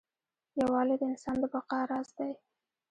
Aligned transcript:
یووالی 0.59 0.95
د 0.99 1.03
انسان 1.11 1.35
د 1.41 1.43
بقا 1.53 1.79
راز 1.91 2.09
دی. 2.17 2.31